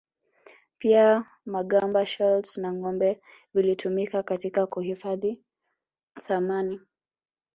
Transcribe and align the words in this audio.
Pia 0.79 1.11
magamba 1.45 2.05
shells 2.05 2.57
na 2.57 2.73
ngombe 2.73 3.21
vilitumika 3.53 4.23
katika 4.23 4.67
kuhifadhi 4.67 5.43
thamani 6.27 6.79